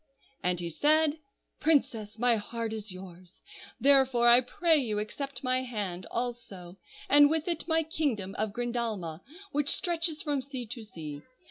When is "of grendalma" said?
8.39-9.21